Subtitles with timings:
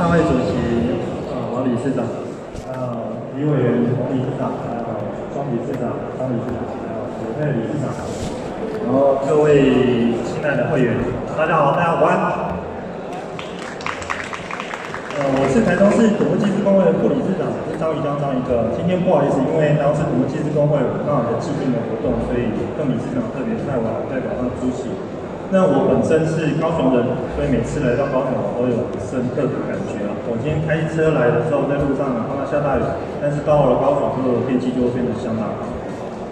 [0.00, 0.56] 大会主席
[1.28, 2.00] 呃，王理事长，
[2.72, 4.88] 呃李委员王理事长，还有
[5.36, 7.92] 庄理事长张理事长，还有许配理事长，
[8.80, 10.96] 然后各位亲爱的会员，
[11.36, 12.56] 大家好，大家晚安。
[15.20, 18.72] 呃，我是台中市土木技师公会的副理事长，是张宜江张一个。
[18.72, 24.88] 今天不好意思，因为台中市土木技师公会有刚好有既定的活动，所以邓理事长特别派我代表他出席。
[25.50, 27.02] 那我本身是高雄人，
[27.34, 30.14] 所以每次来到高雄我都有深刻的感觉啊。
[30.30, 32.86] 我今天开车来的时候，在路上看到下大雨，
[33.18, 35.66] 但是到了高雄之后，天气就会变得相当好。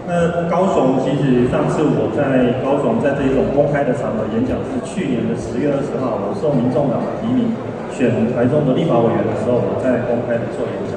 [0.06, 7.50] 那高雄其实上次我在高雄在这一种公开的场合演讲是去年的十月二十号，我受民众党的提名
[7.91, 10.94] 选台中的立法委员的时候，我在公开的做演讲。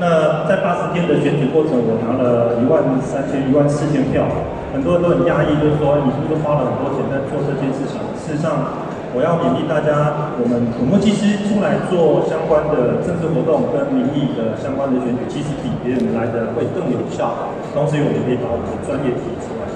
[0.00, 4.24] 那在八十天的选举过程，我拿了一万三千、一万四千票。
[4.72, 8.00] 很多人都很压抑，就是说你是不是花了很多钱在做这件事情？
[8.16, 8.80] 事实上，
[9.12, 17.52] 我要勉励大家，我们土木技师出来做相关的政治活动跟民意的相关的选举，其实比别人来的会更有效。
[17.76, 19.68] 同时，我们可以把我们的专业提出来。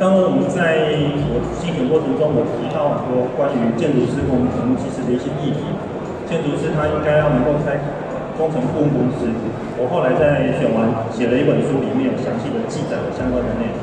[0.00, 0.88] 刚刚我们在
[1.30, 5.62] 我竞选过程中，我提到很多关于建筑师跟我们土木技师的一些议题。
[6.26, 7.76] 建筑师他应该要能够开
[8.40, 9.28] 工程顾问公司。
[9.76, 13.76] 我后来在选完写了一本书，里面有详细的记载了相关的内容。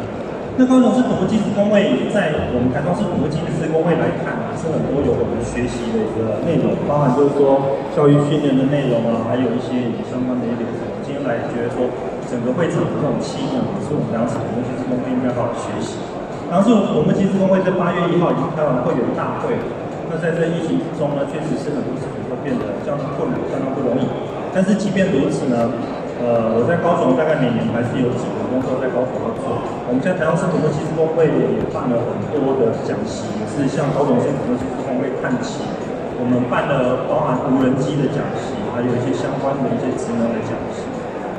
[0.58, 10.66] 那高雄市土木技师工会在我们台中市土木技师工会来看，是很多有我们学习的一个内容，包含就是说教育训练的内容啊，还有一些相关的一点。
[10.66, 11.86] 我今天来觉得说，
[12.26, 16.02] 整个会场的这种气氛，也是我们当时土木技师工会应该好好学习。
[16.50, 19.54] 当时我们土木技师工会在八月一号已经开完会员大会，
[20.10, 24.10] 那在这疫情之中呢，确实是很多事情都变得相当困难，相当不容易。
[24.58, 25.70] 但是即便如此呢，
[26.18, 29.54] 呃，我在高雄大概每年还是有几个工作在高雄要做。
[29.86, 35.62] 我们现在台中市土木技师公会也办了很多的讲习，也是向高雄市土木技师公会看齐。
[36.18, 40.82] 我们办了包含无人机的讲习，还有一些相关的一些职能的讲习。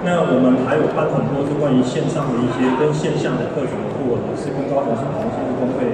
[0.07, 5.91] 那我们还有办很多是关于线上的一些跟线下的课程的课程，是跟高雄市土木技师公会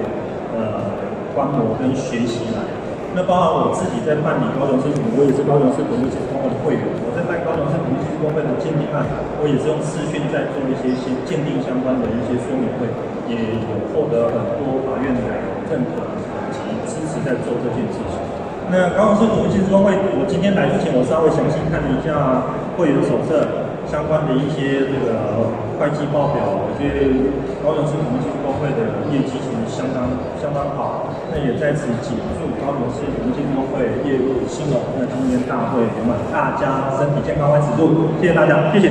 [0.53, 0.93] 呃
[1.33, 2.84] 观摩跟学习来。
[3.15, 6.83] 那包含我自己在办理高雄市土木，我也是高雄市土木技师公会的会员。
[6.99, 9.07] 我在办高雄市土木技师公会的鉴定案，
[9.39, 12.91] 我也是用视讯在做一些些鉴定相关的一些说明会，
[13.31, 15.23] 也有获得很多法院的
[15.71, 18.19] 认可以及支持在做这件事情。
[18.71, 27.29] 那高雄市土木技师公会，我今天来之前，我稍微详细看了一下会员手册相关的一些这个会计报表，我觉得
[27.61, 30.09] 高雄市土木技师公会的业绩其实相当
[30.41, 31.13] 相当好。
[31.29, 34.81] 那也在此谨祝高雄市土木技师公会业务兴隆。
[34.97, 38.89] 那今天大会圆满，大家身体健康万事如意，谢谢大家，谢谢。